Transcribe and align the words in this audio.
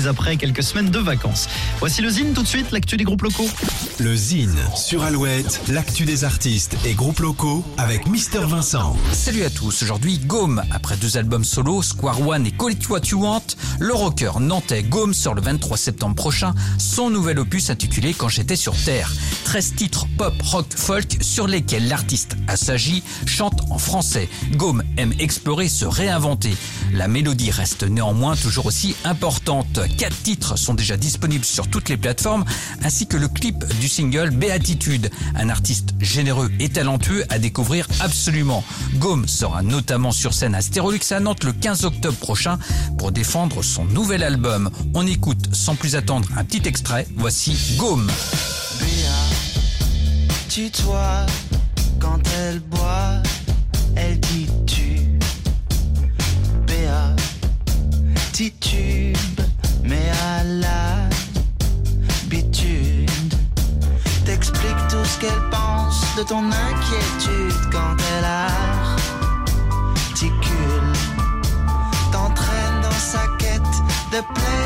reprise 0.00 0.08
après 0.08 0.36
quelques 0.36 0.62
semaines 0.62 0.90
de 0.90 0.98
vacances. 0.98 1.48
Voici 1.78 2.02
le 2.02 2.08
Zine 2.08 2.32
tout 2.32 2.42
de 2.42 2.48
suite, 2.48 2.70
l'actu 2.70 2.96
des 2.96 3.04
groupes 3.04 3.22
locaux. 3.22 3.48
Le 3.98 4.14
Zine 4.14 4.56
sur 4.76 5.02
Alouette, 5.02 5.60
l'actu 5.68 6.04
des 6.04 6.24
artistes 6.24 6.76
et 6.84 6.94
groupes 6.94 7.20
locaux 7.20 7.64
avec 7.76 8.06
Mister 8.06 8.40
Vincent. 8.40 8.96
Salut 9.12 9.42
à 9.42 9.50
tous, 9.50 9.82
aujourd'hui 9.82 10.18
Gaume, 10.18 10.62
après 10.70 10.96
deux 10.96 11.16
albums 11.16 11.44
solo, 11.44 11.82
Square 11.82 12.26
One 12.26 12.46
et 12.46 12.52
Call 12.52 12.72
It 12.72 12.88
What 12.88 13.00
You 13.10 13.22
Want, 13.22 13.42
le 13.78 13.94
rocker 13.94 14.40
nantais 14.40 14.82
Gaume 14.82 15.14
sort 15.14 15.34
le 15.34 15.42
23 15.42 15.76
septembre 15.76 16.14
prochain 16.14 16.54
son 16.78 17.10
nouvel 17.10 17.38
opus 17.38 17.70
intitulé 17.70 18.14
Quand 18.14 18.28
j'étais 18.28 18.56
sur 18.56 18.74
Terre. 18.76 19.12
13 19.44 19.74
titres 19.74 20.06
pop, 20.16 20.34
rock, 20.42 20.66
folk 20.74 21.18
sur 21.20 21.46
lesquels 21.46 21.88
l'artiste 21.88 22.36
Assagi 22.48 23.02
chante 23.26 23.60
en 23.70 23.78
français. 23.78 24.28
Gaume 24.52 24.82
aime 24.96 25.12
explorer, 25.18 25.68
se 25.68 25.84
réinventer. 25.84 26.56
La 26.92 27.08
mélodie 27.08 27.50
reste 27.50 27.82
néanmoins 27.84 28.36
toujours 28.36 28.66
aussi 28.66 28.94
importante. 29.04 29.80
Quatre 29.98 30.16
titres 30.22 30.56
sont 30.56 30.74
déjà 30.74 30.96
disponibles 30.96 31.44
sur 31.44 31.68
toutes 31.68 31.88
les 31.88 31.96
plateformes, 31.96 32.44
ainsi 32.82 33.06
que 33.06 33.16
le 33.16 33.28
clip 33.28 33.64
du 33.80 33.88
single 33.88 34.30
Béatitude, 34.30 35.10
un 35.34 35.48
artiste 35.48 35.94
généreux 36.00 36.50
et 36.58 36.68
talentueux 36.68 37.24
à 37.28 37.38
découvrir 37.38 37.86
absolument. 38.00 38.64
Gaume 38.96 39.28
sera 39.28 39.62
notamment 39.62 40.12
sur 40.12 40.34
scène 40.34 40.54
à 40.54 40.62
Stérolux 40.62 41.00
à 41.10 41.20
Nantes 41.20 41.44
le 41.44 41.52
15 41.52 41.84
octobre 41.84 42.18
prochain 42.18 42.58
pour 42.98 43.12
défendre 43.12 43.62
son 43.62 43.84
nouvel 43.84 44.22
album. 44.22 44.70
On 44.94 45.06
écoute 45.06 45.54
sans 45.54 45.74
plus 45.74 45.96
attendre 45.96 46.28
un 46.36 46.44
petit 46.44 46.66
extrait. 46.68 47.06
Voici 47.16 47.56
Gaume. 47.76 48.10
Béa, 50.50 50.70
tu-toi, 50.70 51.26
quand 52.00 52.20
elle 52.38 52.60
boit, 52.60 53.22
elle 53.96 54.18
dit 54.20 54.48
tu. 54.66 55.18
Béa, 56.66 57.14
titube, 58.32 59.40
mais 59.84 60.10
à 60.10 60.44
l'habitude. 62.24 62.70
T'explique 64.24 64.88
tout 64.88 65.04
ce 65.04 65.18
qu'elle 65.20 65.50
pense 65.50 66.02
de 66.16 66.22
ton 66.24 66.44
inquiétude 66.44 67.70
quand 67.70 67.96
elle 68.18 68.24
articule. 70.14 70.92
T'entraîne 72.12 72.80
dans 72.82 72.90
sa 72.90 73.26
quête 73.38 73.62
de 74.12 74.20
plénitude, 74.34 74.59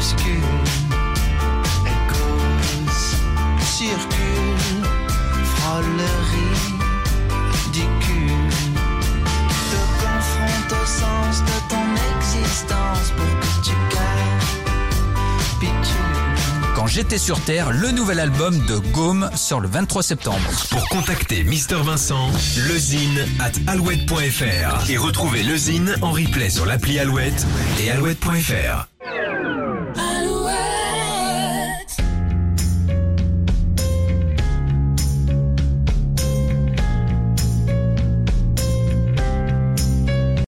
crépuscule. 0.00 0.40
Elle 1.86 2.92
circule. 3.64 4.10
Te 9.70 9.76
confronte 10.02 10.72
au 10.72 10.86
sens 10.86 11.42
de 11.42 11.56
ton 11.68 11.86
existence 12.18 13.06
pour 13.16 13.32
que 13.40 13.50
tu 13.64 13.74
capitules. 15.60 15.94
Quand 16.74 16.86
j'étais 16.86 17.18
sur 17.18 17.40
Terre, 17.40 17.70
le 17.70 17.90
nouvel 17.90 18.20
album 18.20 18.58
de 18.66 18.78
Gaume 18.92 19.30
sort 19.34 19.60
le 19.60 19.68
23 19.68 20.02
septembre. 20.02 20.50
Pour 20.70 20.88
contacter 20.88 21.44
Mister 21.44 21.76
Vincent, 21.76 22.30
lezine 22.68 23.26
at 23.38 23.52
alouette.fr 23.70 24.90
et 24.90 24.96
retrouver 24.96 25.42
le 25.42 25.56
Zine 25.56 25.94
en 26.02 26.10
replay 26.10 26.50
sur 26.50 26.66
l'appli 26.66 26.98
Alouette 26.98 27.46
et 27.80 27.90
alouette.fr. 27.90 28.89